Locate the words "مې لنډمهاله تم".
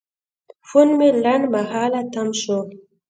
0.97-2.27